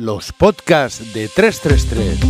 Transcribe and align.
Los 0.00 0.32
podcasts 0.32 1.12
de 1.12 1.26
333. 1.26 2.20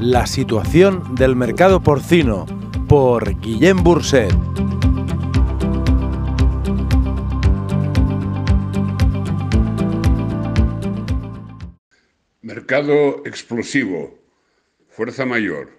La 0.00 0.26
situación 0.26 1.14
del 1.16 1.36
mercado 1.36 1.82
porcino 1.82 2.46
por 2.88 3.38
Guillem 3.38 3.82
Burset. 3.82 4.32
Mercado 12.40 13.22
explosivo. 13.26 14.18
Fuerza 14.88 15.26
mayor. 15.26 15.77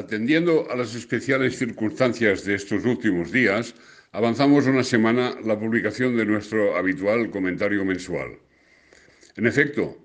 Atendiendo 0.00 0.66
a 0.70 0.76
las 0.76 0.94
especiales 0.94 1.58
circunstancias 1.58 2.46
de 2.46 2.54
estos 2.54 2.86
últimos 2.86 3.30
días, 3.30 3.74
avanzamos 4.12 4.66
una 4.66 4.82
semana 4.82 5.36
la 5.44 5.58
publicación 5.58 6.16
de 6.16 6.24
nuestro 6.24 6.74
habitual 6.74 7.30
comentario 7.30 7.84
mensual. 7.84 8.38
En 9.36 9.46
efecto, 9.46 9.98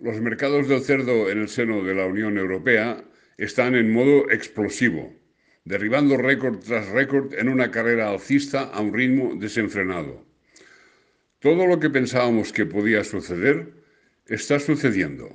los 0.00 0.20
mercados 0.20 0.68
del 0.68 0.82
cerdo 0.82 1.30
en 1.30 1.38
el 1.38 1.48
seno 1.48 1.82
de 1.82 1.94
la 1.94 2.04
Unión 2.04 2.36
Europea 2.36 3.02
están 3.38 3.74
en 3.74 3.90
modo 3.90 4.30
explosivo, 4.30 5.14
derribando 5.64 6.18
récord 6.18 6.58
tras 6.58 6.90
récord 6.90 7.32
en 7.32 7.48
una 7.48 7.70
carrera 7.70 8.10
alcista 8.10 8.64
a 8.64 8.82
un 8.82 8.92
ritmo 8.92 9.34
desenfrenado. 9.36 10.26
Todo 11.38 11.66
lo 11.66 11.80
que 11.80 11.88
pensábamos 11.88 12.52
que 12.52 12.66
podía 12.66 13.02
suceder 13.02 13.72
está 14.26 14.60
sucediendo, 14.60 15.34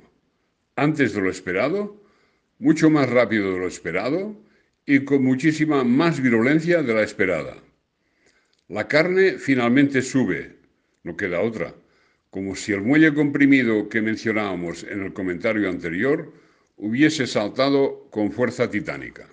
antes 0.76 1.14
de 1.14 1.20
lo 1.20 1.30
esperado, 1.30 2.07
mucho 2.58 2.90
más 2.90 3.08
rápido 3.08 3.52
de 3.52 3.58
lo 3.58 3.66
esperado 3.66 4.36
y 4.86 5.04
con 5.04 5.22
muchísima 5.22 5.84
más 5.84 6.20
virulencia 6.20 6.82
de 6.82 6.94
la 6.94 7.02
esperada. 7.02 7.62
La 8.68 8.88
carne 8.88 9.38
finalmente 9.38 10.02
sube, 10.02 10.56
no 11.02 11.16
queda 11.16 11.40
otra, 11.40 11.74
como 12.30 12.54
si 12.54 12.72
el 12.72 12.82
muelle 12.82 13.14
comprimido 13.14 13.88
que 13.88 14.02
mencionábamos 14.02 14.84
en 14.84 15.02
el 15.02 15.12
comentario 15.12 15.68
anterior 15.68 16.32
hubiese 16.76 17.26
saltado 17.26 18.08
con 18.10 18.32
fuerza 18.32 18.70
titánica. 18.70 19.28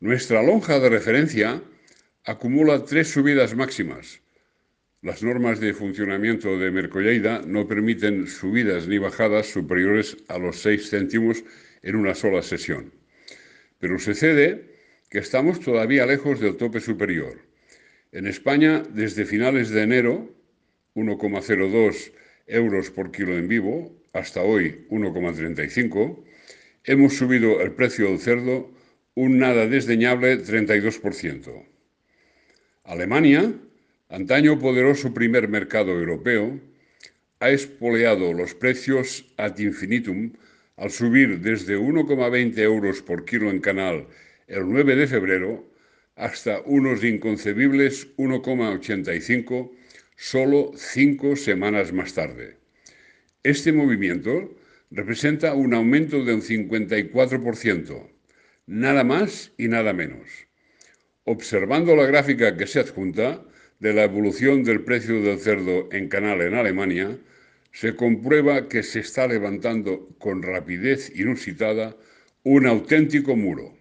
Nuestra 0.00 0.42
lonja 0.42 0.78
de 0.80 0.88
referencia 0.88 1.62
acumula 2.24 2.84
tres 2.84 3.08
subidas 3.08 3.54
máximas. 3.54 4.20
Las 5.02 5.22
normas 5.22 5.60
de 5.60 5.72
funcionamiento 5.72 6.58
de 6.58 6.70
Mercolleida 6.70 7.42
no 7.46 7.66
permiten 7.66 8.26
subidas 8.26 8.86
ni 8.86 8.98
bajadas 8.98 9.46
superiores 9.46 10.16
a 10.28 10.38
los 10.38 10.60
6 10.60 10.90
céntimos 10.90 11.42
en 11.82 11.96
una 11.96 12.14
sola 12.14 12.42
sesión. 12.42 12.92
Pero 13.78 13.98
sucede 13.98 14.70
que 15.08 15.18
estamos 15.18 15.60
todavía 15.60 16.06
lejos 16.06 16.40
del 16.40 16.56
tope 16.56 16.80
superior. 16.80 17.40
En 18.12 18.26
España, 18.26 18.82
desde 18.90 19.24
finales 19.24 19.70
de 19.70 19.82
enero, 19.82 20.30
1,02 20.94 22.12
euros 22.46 22.90
por 22.90 23.10
kilo 23.10 23.36
en 23.36 23.48
vivo, 23.48 23.96
hasta 24.12 24.42
hoy 24.42 24.86
1,35, 24.90 26.24
hemos 26.84 27.16
subido 27.16 27.60
el 27.60 27.72
precio 27.72 28.08
del 28.08 28.18
cerdo 28.18 28.70
un 29.14 29.38
nada 29.38 29.66
desdeñable 29.66 30.42
32%. 30.42 31.66
Alemania, 32.84 33.52
antaño 34.08 34.58
poderoso 34.58 35.12
primer 35.14 35.48
mercado 35.48 35.92
europeo, 35.92 36.58
ha 37.40 37.50
espoleado 37.50 38.32
los 38.32 38.54
precios 38.54 39.24
ad 39.36 39.58
infinitum 39.58 40.32
al 40.80 40.90
subir 40.90 41.40
desde 41.40 41.78
1,20 41.78 42.58
euros 42.58 43.02
por 43.02 43.26
kilo 43.26 43.50
en 43.50 43.60
canal 43.60 44.06
el 44.48 44.66
9 44.66 44.96
de 44.96 45.06
febrero 45.06 45.70
hasta 46.16 46.62
unos 46.64 47.04
inconcebibles 47.04 48.08
1,85 48.16 49.70
solo 50.16 50.72
cinco 50.76 51.36
semanas 51.36 51.92
más 51.92 52.14
tarde. 52.14 52.56
Este 53.42 53.72
movimiento 53.72 54.54
representa 54.90 55.52
un 55.54 55.74
aumento 55.74 56.24
de 56.24 56.34
un 56.34 56.42
54%, 56.42 58.10
nada 58.66 59.04
más 59.04 59.52
y 59.58 59.68
nada 59.68 59.92
menos. 59.92 60.28
Observando 61.24 61.94
la 61.94 62.06
gráfica 62.06 62.56
que 62.56 62.66
se 62.66 62.80
adjunta 62.80 63.44
de 63.80 63.92
la 63.92 64.04
evolución 64.04 64.64
del 64.64 64.82
precio 64.82 65.22
del 65.22 65.38
cerdo 65.38 65.90
en 65.92 66.08
canal 66.08 66.40
en 66.40 66.54
Alemania, 66.54 67.18
se 67.72 67.94
comprueba 67.94 68.68
que 68.68 68.82
se 68.82 69.00
está 69.00 69.26
levantando 69.26 70.08
con 70.18 70.42
rapidez 70.42 71.12
inusitada 71.14 71.96
un 72.42 72.66
auténtico 72.66 73.36
muro. 73.36 73.74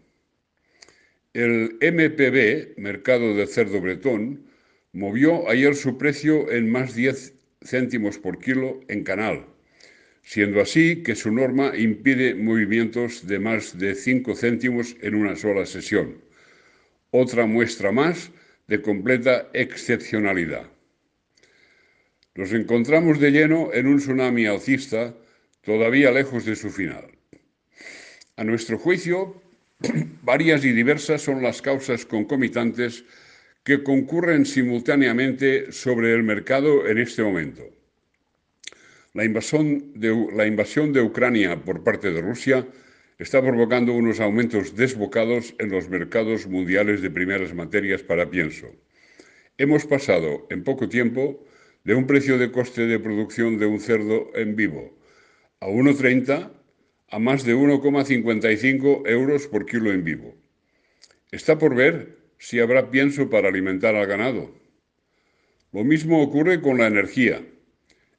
El 1.33 1.77
MPB, 1.81 2.77
Mercado 2.77 3.35
de 3.35 3.47
Cerdo 3.47 3.81
Bretón, 3.81 4.45
movió 4.93 5.47
ayer 5.49 5.75
su 5.75 5.97
precio 5.97 6.51
en 6.51 6.69
más 6.71 6.95
10 6.95 7.33
céntimos 7.63 8.17
por 8.17 8.39
kilo 8.39 8.79
en 8.87 9.03
canal, 9.03 9.45
siendo 10.23 10.61
así 10.61 11.03
que 11.03 11.15
su 11.15 11.31
norma 11.31 11.73
impide 11.77 12.35
movimientos 12.35 13.27
de 13.27 13.39
más 13.39 13.77
de 13.77 13.95
5 13.95 14.35
céntimos 14.35 14.95
en 15.01 15.15
una 15.15 15.35
sola 15.35 15.65
sesión. 15.65 16.21
Otra 17.11 17.45
muestra 17.45 17.91
más 17.91 18.31
de 18.67 18.81
completa 18.81 19.49
excepcionalidad. 19.53 20.69
Nos 22.39 22.53
encontramos 22.53 23.19
de 23.19 23.31
lleno 23.31 23.69
en 23.73 23.85
un 23.85 23.97
tsunami 23.97 24.45
alcista 24.45 25.13
todavía 25.61 26.09
lejos 26.09 26.45
de 26.45 26.55
su 26.55 26.69
final. 26.69 27.11
A 28.37 28.45
nuestro 28.45 28.79
juicio, 28.79 29.35
varias 30.23 30.63
y 30.63 30.71
diversas 30.71 31.21
son 31.21 31.43
las 31.43 31.61
causas 31.61 32.05
concomitantes 32.05 33.03
que 33.65 33.83
concurren 33.83 34.45
simultáneamente 34.45 35.73
sobre 35.73 36.13
el 36.13 36.23
mercado 36.23 36.87
en 36.87 36.99
este 36.99 37.23
momento. 37.23 37.63
La 39.13 39.25
invasión, 39.25 39.91
de, 39.99 40.29
la 40.33 40.47
invasión 40.47 40.93
de 40.93 41.01
Ucrania 41.01 41.61
por 41.61 41.83
parte 41.83 42.09
de 42.09 42.21
Rusia 42.21 42.65
está 43.17 43.41
provocando 43.41 43.91
unos 43.91 44.21
aumentos 44.21 44.77
desbocados 44.77 45.53
en 45.59 45.71
los 45.71 45.89
mercados 45.89 46.47
mundiales 46.47 47.01
de 47.01 47.11
primeras 47.11 47.53
materias 47.53 48.01
para 48.01 48.29
pienso. 48.29 48.67
Hemos 49.57 49.85
pasado 49.85 50.47
en 50.49 50.63
poco 50.63 50.87
tiempo 50.87 51.43
de 51.83 51.95
un 51.95 52.07
precio 52.07 52.37
de 52.37 52.51
coste 52.51 52.87
de 52.87 52.99
producción 52.99 53.57
de 53.57 53.65
un 53.65 53.79
cerdo 53.79 54.31
en 54.35 54.55
vivo 54.55 54.97
a 55.61 55.67
1,30 55.67 56.51
a 57.09 57.19
más 57.19 57.43
de 57.43 57.55
1,55 57.55 59.07
euros 59.09 59.47
por 59.47 59.65
kilo 59.65 59.91
en 59.91 60.03
vivo. 60.03 60.35
Está 61.31 61.57
por 61.57 61.75
ver 61.75 62.17
si 62.37 62.59
habrá 62.59 62.91
pienso 62.91 63.29
para 63.29 63.49
alimentar 63.49 63.95
al 63.95 64.07
ganado. 64.07 64.55
Lo 65.71 65.83
mismo 65.83 66.21
ocurre 66.21 66.61
con 66.61 66.77
la 66.77 66.87
energía. 66.87 67.45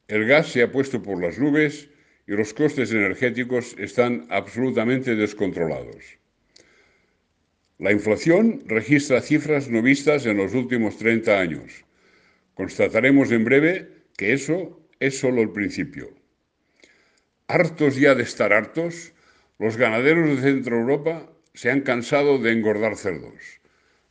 El 0.07 0.25
gas 0.25 0.47
se 0.47 0.61
ha 0.61 0.71
puesto 0.71 1.01
por 1.01 1.21
las 1.21 1.39
nubes 1.39 1.89
y 2.27 2.31
los 2.31 2.53
costes 2.53 2.91
energéticos 2.91 3.75
están 3.77 4.27
absolutamente 4.29 5.15
descontrolados. 5.15 6.17
La 7.79 7.91
inflación 7.91 8.63
registra 8.67 9.21
cifras 9.21 9.69
no 9.69 9.81
vistas 9.81 10.25
en 10.25 10.37
los 10.37 10.53
últimos 10.53 10.97
30 10.97 11.39
años 11.39 11.83
Constataremos 12.61 13.31
en 13.31 13.43
breve 13.43 13.89
que 14.15 14.33
eso 14.33 14.87
es 14.99 15.17
solo 15.17 15.41
el 15.41 15.49
principio. 15.49 16.13
Hartos 17.47 17.95
ya 17.95 18.13
de 18.13 18.21
estar 18.21 18.53
hartos, 18.53 19.13
los 19.57 19.77
ganaderos 19.77 20.29
de 20.29 20.43
Centro 20.43 20.77
Europa 20.77 21.27
se 21.55 21.71
han 21.71 21.81
cansado 21.81 22.37
de 22.37 22.51
engordar 22.51 22.97
cerdos. 22.97 23.33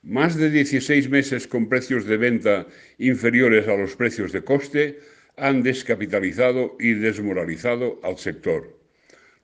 Más 0.03 0.35
de 0.35 0.51
16 0.51 1.11
meses 1.11 1.47
con 1.47 1.69
precios 1.69 2.07
de 2.07 2.17
venta 2.17 2.67
inferiores 2.99 3.69
a 3.69 3.77
los 3.77 3.95
precios 3.95 4.33
de 4.33 4.43
coste 4.43 4.99
han 5.37 5.63
descapitalizado 5.63 6.77
y 6.81 6.95
desmoralizado 6.95 8.01
al 8.03 8.19
sector. 8.19 8.77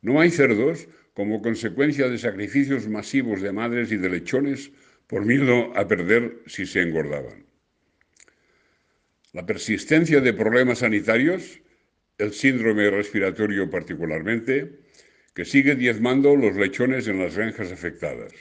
No 0.03 0.21
hay 0.21 0.33
cerdos 0.33 0.89
como 1.15 1.43
consecuencia 1.43 2.09
de 2.09 2.19
sacrificios 2.19 2.89
masivos 2.89 3.41
de 3.41 3.53
madres 3.53 3.93
y 3.93 3.99
de 3.99 4.09
lechones 4.09 4.73
por 5.07 5.25
miedo 5.25 5.71
a 5.77 5.87
perder 5.87 6.43
si 6.47 6.67
se 6.67 6.83
engordaban. 6.83 7.46
La 9.37 9.45
persistencia 9.45 10.23
de 10.23 10.33
problemas 10.33 10.79
sanitarios, 10.79 11.61
el 12.17 12.33
síndrome 12.33 12.89
respiratorio 12.89 13.69
particularmente, 13.69 14.81
que 15.35 15.45
sigue 15.45 15.75
diezmando 15.75 16.35
los 16.35 16.57
lechones 16.57 17.07
en 17.07 17.19
las 17.19 17.37
granjas 17.37 17.71
afectadas. 17.71 18.33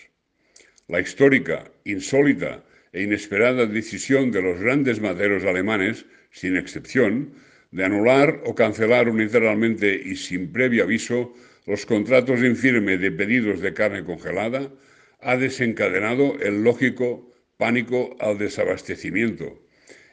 La 0.88 1.02
histórica, 1.02 1.70
insólita 1.84 2.64
e 2.94 3.04
inesperada 3.04 3.66
decisión 3.66 4.32
de 4.32 4.42
los 4.42 4.58
grandes 4.62 5.02
maderos 5.02 5.44
alemanes, 5.44 6.06
sin 6.32 6.56
excepción, 6.56 7.34
de 7.72 7.84
anular 7.84 8.42
o 8.46 8.56
cancelar 8.56 9.10
unilateralmente 9.10 10.02
y 10.02 10.16
sin 10.16 10.54
previo 10.54 10.86
aviso 10.86 11.34
los 11.66 11.86
contratos 11.86 12.40
en 12.40 12.56
firme 12.56 12.98
de 12.98 13.12
pedidos 13.12 13.60
de 13.60 13.74
carne 13.74 14.06
congelada, 14.06 14.72
ha 15.20 15.36
desencadenado 15.36 16.40
el 16.40 16.64
lógico 16.64 17.30
pánico 17.58 18.16
al 18.22 18.38
desabastecimiento, 18.38 19.65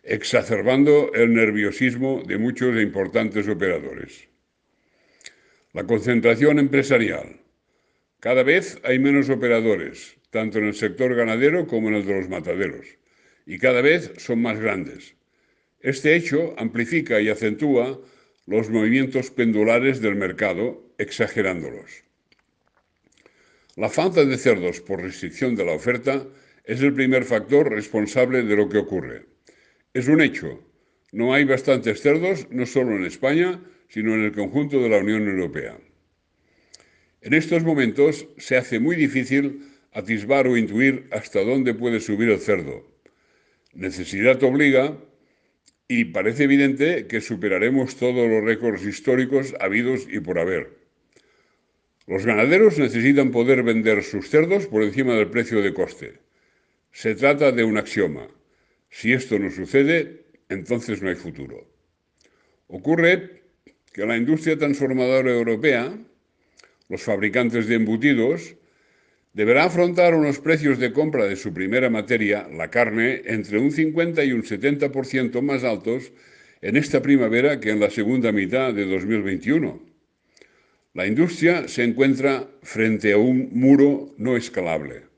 exacerbando 0.03 1.13
el 1.15 1.33
nerviosismo 1.35 2.23
de 2.27 2.39
muchos 2.39 2.77
e 2.77 2.83
importantes 2.83 3.49
operadores. 3.49 4.29
La 5.73 5.85
concentración 5.85 6.59
empresarial, 6.59 7.41
Cada 8.21 8.45
vez 8.45 8.79
hay 8.85 9.01
menos 9.01 9.31
operadores, 9.31 10.17
tanto 10.31 10.59
en 10.59 10.67
el 10.67 10.75
sector 10.75 11.13
ganadero 11.17 11.67
como 11.67 11.89
en 11.89 11.95
el 11.95 12.07
de 12.07 12.15
los 12.15 12.29
mataderos, 12.29 12.87
y 13.47 13.59
cada 13.59 13.83
vez 13.83 14.13
son 14.17 14.41
más 14.41 14.61
grandes. 14.61 15.17
Este 15.81 16.15
hecho 16.15 16.55
amplifica 16.57 17.21
y 17.21 17.29
acentúa 17.29 18.01
los 18.47 18.71
movimientos 18.71 19.33
pendulares 19.33 20.01
del 20.01 20.15
mercado, 20.15 20.95
exagerándolos. 20.99 22.05
La 23.75 23.89
falta 23.89 24.25
de 24.25 24.39
cerdos 24.39 24.81
por 24.81 25.03
restricción 25.03 25.57
de 25.57 25.65
la 25.65 25.73
oferta 25.73 26.25
es 26.65 26.81
el 26.81 26.95
primer 26.95 27.25
factor 27.25 27.73
responsable 27.73 28.45
de 28.45 28.55
lo 28.55 28.69
que 28.69 28.79
ocurre. 28.79 29.32
Es 29.95 30.09
un 30.09 30.23
hecho. 30.23 30.59
No 31.13 31.35
hay 31.35 31.45
bastantes 31.45 32.01
cerdos, 32.01 32.47
no 32.51 32.65
solo 32.65 32.97
en 32.97 33.05
España, 33.05 33.61
sino 33.89 34.15
en 34.15 34.23
el 34.23 34.33
conjunto 34.33 34.81
de 34.81 34.89
la 34.89 34.99
Unión 34.99 35.29
Europea. 35.29 35.79
En 37.21 37.35
estos 37.35 37.63
momentos 37.63 38.27
se 38.39 38.57
hace 38.57 38.81
muy 38.81 38.97
difícil 38.97 39.69
atisbar 39.93 40.47
o 40.47 40.57
intuir 40.57 41.09
hasta 41.11 41.45
dónde 41.45 41.75
puede 41.75 42.01
subir 42.01 42.31
el 42.31 42.41
cerdo. 42.41 42.89
Necesidad 43.75 44.43
obliga 44.43 44.97
y 45.89 46.07
parece 46.07 46.45
evidente 46.45 47.07
que 47.07 47.21
superaremos 47.21 47.97
todos 47.97 48.27
los 48.31 48.43
récords 48.43 48.87
históricos 48.87 49.55
habidos 49.61 50.09
y 50.11 50.21
por 50.21 50.39
haber. 50.39 50.71
Los 52.07 52.25
ganaderos 52.25 52.79
necesitan 52.79 53.31
poder 53.31 53.63
vender 53.63 54.03
sus 54.03 54.31
cerdos 54.31 54.67
por 54.67 54.83
encima 54.83 55.15
del 55.15 55.29
precio 55.29 55.61
de 55.61 55.75
coste. 55.75 56.15
Se 56.93 57.15
trata 57.15 57.53
de 57.53 57.63
un 57.63 57.77
axioma. 57.77 58.27
Si 58.93 59.13
esto 59.15 59.39
no 59.39 59.51
sucede, 59.51 60.27
entonces 60.51 61.01
no 61.01 61.09
hay 61.09 61.17
futuro. 61.17 61.67
Ocurre 62.69 63.43
que 63.91 64.05
la 64.05 64.19
industria 64.19 64.59
transformadora 64.59 65.33
europea, 65.33 65.99
los 66.91 67.03
fabricantes 67.03 67.67
de 67.67 67.77
embutidos, 67.77 68.55
deberá 69.33 69.65
afrontar 69.65 70.15
unos 70.15 70.41
precios 70.41 70.79
de 70.79 70.93
compra 70.93 71.25
de 71.25 71.37
su 71.37 71.55
primera 71.55 71.89
materia, 71.89 72.47
la 72.53 72.71
carne, 72.71 73.23
entre 73.25 73.59
un 73.59 73.73
50 73.73 74.25
y 74.25 74.33
un 74.33 74.43
70% 74.43 75.41
más 75.41 75.65
altos 75.65 76.13
en 76.61 76.77
esta 76.77 77.01
primavera 77.01 77.61
que 77.61 77.71
en 77.71 77.81
la 77.81 77.89
segunda 77.89 78.31
mitad 78.31 78.75
de 78.75 78.85
2021. 78.85 79.81
La 80.93 81.07
industria 81.07 81.67
se 81.67 81.83
encuentra 81.83 82.47
frente 82.63 83.15
a 83.15 83.17
un 83.17 83.49
muro 83.53 84.15
no 84.19 84.37
escalable. 84.37 85.12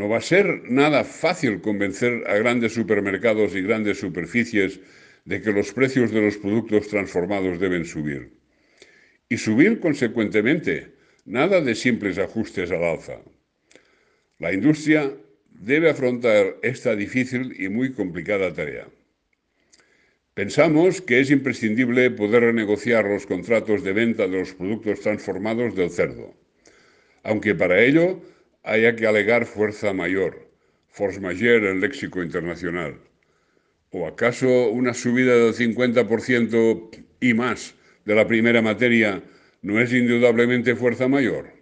No 0.00 0.08
va 0.08 0.16
a 0.16 0.24
ser 0.24 0.62
nada 0.64 1.04
fácil 1.04 1.60
convencer 1.60 2.24
a 2.26 2.38
grandes 2.38 2.72
supermercados 2.72 3.54
y 3.54 3.60
grandes 3.60 4.00
superficies 4.00 4.80
de 5.26 5.42
que 5.42 5.52
los 5.52 5.74
precios 5.74 6.10
de 6.10 6.22
los 6.22 6.38
productos 6.38 6.88
transformados 6.88 7.60
deben 7.60 7.84
subir. 7.84 8.32
Y 9.28 9.36
subir 9.36 9.78
consecuentemente, 9.78 10.94
nada 11.26 11.60
de 11.60 11.74
simples 11.74 12.16
ajustes 12.16 12.70
al 12.70 12.82
alza. 12.82 13.20
La 14.38 14.54
industria 14.54 15.12
debe 15.50 15.90
afrontar 15.90 16.56
esta 16.62 16.96
difícil 16.96 17.52
y 17.60 17.68
muy 17.68 17.92
complicada 17.92 18.54
tarea. 18.54 18.88
Pensamos 20.32 21.02
que 21.02 21.20
es 21.20 21.30
imprescindible 21.30 22.10
poder 22.12 22.44
renegociar 22.44 23.04
los 23.04 23.26
contratos 23.26 23.84
de 23.84 23.92
venta 23.92 24.26
de 24.26 24.38
los 24.38 24.54
productos 24.54 25.00
transformados 25.00 25.76
del 25.76 25.90
cerdo, 25.90 26.32
aunque 27.22 27.54
para 27.54 27.82
ello 27.82 28.22
haya 28.62 28.94
que 28.96 29.06
alegar 29.06 29.46
fuerza 29.46 29.92
mayor, 29.92 30.50
force 30.88 31.20
majeure 31.20 31.70
en 31.70 31.80
léxico 31.80 32.22
internacional. 32.22 33.00
¿O 33.90 34.06
acaso 34.06 34.70
una 34.70 34.94
subida 34.94 35.34
del 35.34 35.54
50% 35.54 37.04
y 37.20 37.34
más 37.34 37.74
de 38.04 38.14
la 38.14 38.26
primera 38.26 38.62
materia 38.62 39.22
no 39.62 39.80
es 39.80 39.92
indudablemente 39.92 40.76
fuerza 40.76 41.08
mayor? 41.08 41.52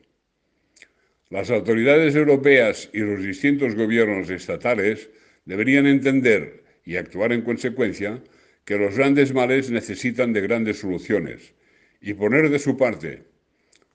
Las 1.31 1.51
autoridades 1.51 2.15
europeas 2.15 2.89
y 2.93 3.01
los 3.01 3.23
distintos 3.23 3.75
gobiernos 3.75 4.31
estatales 4.31 5.11
deberían 5.45 5.87
entender 5.87 6.65
y 6.85 6.97
actuar 6.97 7.33
en 7.33 7.43
consecuencia 7.43 8.23
que 8.65 8.79
los 8.79 8.97
grandes 8.97 9.33
males 9.33 9.71
necesitan 9.71 10.33
de 10.33 10.41
grandes 10.41 10.81
soluciones 10.81 11.55
y 12.01 12.15
poner 12.15 12.51
de 12.51 12.59
su 12.59 12.77
parte, 12.77 13.25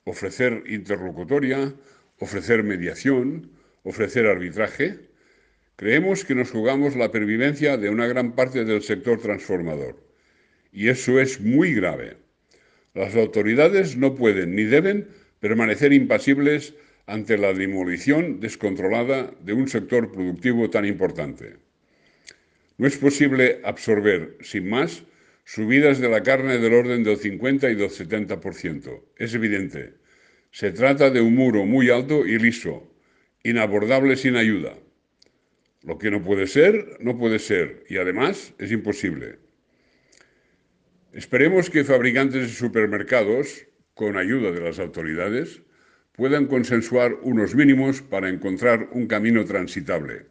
ofrecer 0.03 0.63
interlocutoria, 0.67 1.73
ofrecer 2.23 2.63
mediación, 2.63 3.51
ofrecer 3.83 4.25
arbitraje, 4.25 4.99
creemos 5.75 6.23
que 6.23 6.35
nos 6.35 6.51
jugamos 6.51 6.95
la 6.95 7.11
pervivencia 7.11 7.75
de 7.77 7.89
una 7.89 8.07
gran 8.07 8.33
parte 8.33 8.63
del 8.63 8.81
sector 8.81 9.19
transformador. 9.21 10.01
Y 10.71 10.87
eso 10.87 11.19
es 11.19 11.41
muy 11.41 11.73
grave. 11.73 12.17
Las 12.93 13.15
autoridades 13.15 13.97
no 13.97 14.15
pueden 14.15 14.55
ni 14.55 14.63
deben 14.63 15.07
permanecer 15.39 15.91
impasibles 15.91 16.73
ante 17.07 17.37
la 17.37 17.53
demolición 17.53 18.39
descontrolada 18.39 19.31
de 19.41 19.53
un 19.53 19.67
sector 19.67 20.09
productivo 20.11 20.69
tan 20.69 20.85
importante. 20.85 21.57
No 22.77 22.87
es 22.87 22.97
posible 22.97 23.59
absorber, 23.65 24.37
sin 24.41 24.69
más, 24.69 25.03
subidas 25.43 25.99
de 25.99 26.07
la 26.07 26.23
carne 26.23 26.57
del 26.57 26.73
orden 26.73 27.03
del 27.03 27.17
50 27.17 27.69
y 27.69 27.75
del 27.75 27.89
70%. 27.89 29.01
Es 29.17 29.33
evidente. 29.35 30.02
Se 30.53 30.71
trata 30.71 31.09
de 31.09 31.19
un 31.19 31.33
muro 31.33 31.65
muy 31.65 31.89
alto 31.89 32.27
y 32.27 32.38
liso, 32.38 32.88
inabordable 33.41 34.15
sin 34.15 34.35
ayuda. 34.35 34.75
Lo 35.81 35.97
que 35.97 36.11
no 36.11 36.23
puede 36.23 36.45
ser, 36.45 36.97
no 37.00 37.17
puede 37.17 37.39
ser, 37.39 37.83
y 37.89 37.97
además 37.97 38.53
es 38.59 38.71
imposible. 38.71 39.39
Esperemos 41.11 41.71
que 41.71 41.83
fabricantes 41.83 42.44
de 42.44 42.50
supermercados, 42.50 43.65
con 43.95 44.15
ayuda 44.15 44.51
de 44.51 44.61
las 44.61 44.77
autoridades, 44.77 45.63
puedan 46.11 46.45
consensuar 46.45 47.15
unos 47.23 47.56
mínimos 47.56 48.03
para 48.03 48.29
encontrar 48.29 48.89
un 48.91 49.07
camino 49.07 49.45
transitable. 49.45 50.27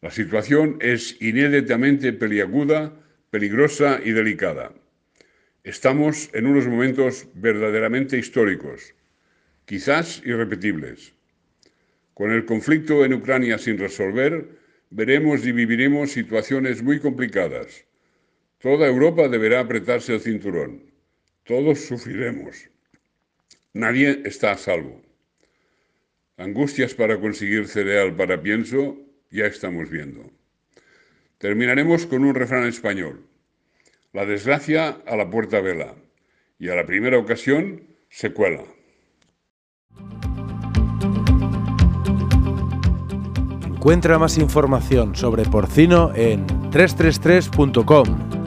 La 0.00 0.10
situación 0.10 0.78
es 0.80 1.20
inéditamente 1.20 2.14
peliaguda, 2.14 2.98
peligrosa 3.28 4.00
y 4.02 4.12
delicada. 4.12 4.72
Estamos 5.64 6.30
en 6.32 6.46
unos 6.46 6.66
momentos 6.66 7.28
verdaderamente 7.34 8.16
históricos, 8.16 8.94
quizás 9.64 10.22
irrepetibles. 10.24 11.12
Con 12.14 12.30
el 12.30 12.44
conflicto 12.44 13.04
en 13.04 13.14
Ucrania 13.14 13.58
sin 13.58 13.78
resolver, 13.78 14.48
veremos 14.90 15.44
y 15.46 15.52
viviremos 15.52 16.12
situaciones 16.12 16.82
muy 16.82 17.00
complicadas. 17.00 17.84
Toda 18.58 18.86
Europa 18.86 19.28
deberá 19.28 19.60
apretarse 19.60 20.14
el 20.14 20.20
cinturón. 20.20 20.82
Todos 21.44 21.80
sufriremos. 21.80 22.70
Nadie 23.72 24.22
está 24.24 24.52
a 24.52 24.56
salvo. 24.56 25.02
Angustias 26.36 26.94
para 26.94 27.20
conseguir 27.20 27.68
cereal 27.68 28.14
para 28.16 28.40
pienso 28.40 28.96
ya 29.30 29.46
estamos 29.46 29.90
viendo. 29.90 30.30
Terminaremos 31.38 32.06
con 32.06 32.24
un 32.24 32.34
refrán 32.34 32.66
español. 32.66 33.26
La 34.12 34.24
desgracia 34.24 35.02
a 35.06 35.16
la 35.16 35.28
puerta 35.28 35.60
vela 35.60 35.94
y 36.58 36.68
a 36.68 36.76
la 36.76 36.86
primera 36.86 37.18
ocasión 37.18 37.82
se 38.08 38.32
cuela. 38.32 38.64
Encuentra 43.84 44.18
más 44.18 44.38
información 44.38 45.14
sobre 45.14 45.44
porcino 45.44 46.10
en 46.14 46.46
333.com. 46.70 48.43